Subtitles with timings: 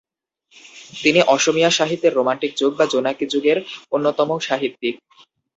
[0.93, 3.57] তিনি অসমীয়া সাহিত্যের রোমান্টিক যুগ বা জোনাকী যুগের
[3.91, 4.95] অন্যতম সাহিত্যিক।